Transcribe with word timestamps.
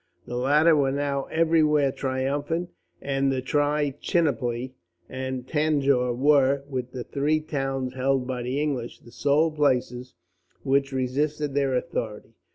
The 0.25 0.35
latter 0.35 0.75
were 0.75 0.91
now 0.91 1.25
everywhere 1.25 1.91
triumphant, 1.91 2.71
and 3.03 3.31
Trichinopoli 3.31 4.73
and 5.07 5.47
Tanjore 5.47 6.15
were, 6.17 6.63
with 6.67 6.91
the 6.91 7.03
three 7.03 7.39
towns 7.39 7.93
held 7.93 8.25
by 8.25 8.41
the 8.41 8.59
English, 8.59 9.01
the 9.01 9.11
sole 9.11 9.51
places 9.51 10.15
which 10.63 10.91
resisted 10.91 11.53
their 11.53 11.75
authority. 11.75 12.33